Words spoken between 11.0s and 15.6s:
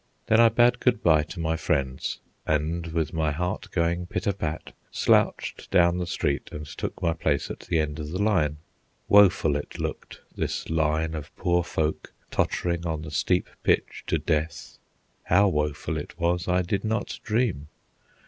of poor folk tottering on the steep pitch to death; how